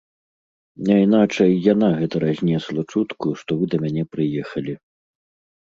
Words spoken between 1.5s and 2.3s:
яна гэта